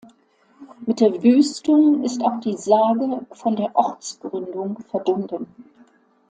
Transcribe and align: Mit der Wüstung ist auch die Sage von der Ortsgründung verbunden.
Mit 0.87 0.99
der 0.99 1.21
Wüstung 1.21 2.03
ist 2.03 2.23
auch 2.23 2.39
die 2.39 2.57
Sage 2.57 3.23
von 3.33 3.55
der 3.55 3.75
Ortsgründung 3.75 4.79
verbunden. 4.89 5.45